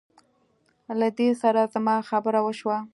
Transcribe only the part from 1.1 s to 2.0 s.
دې سره زما